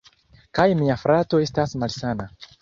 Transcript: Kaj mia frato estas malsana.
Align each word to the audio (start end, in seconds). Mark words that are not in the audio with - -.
Kaj 0.59 0.65
mia 0.79 0.95
frato 1.01 1.43
estas 1.45 1.77
malsana. 1.85 2.29